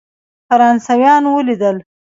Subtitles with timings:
[0.49, 1.77] فرانسویان ولیدل.